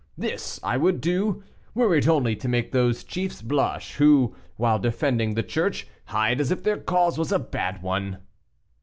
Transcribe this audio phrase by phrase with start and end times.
[0.17, 1.43] This I would do,
[1.75, 6.49] were it only to make those chiefs blush, who, while defending the Church, hide, as
[6.49, 8.17] if their cause was a bad one."